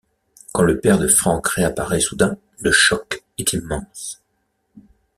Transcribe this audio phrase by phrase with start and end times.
[0.51, 4.19] Quand le père de Frank réapparaît soudain, le choc est immense.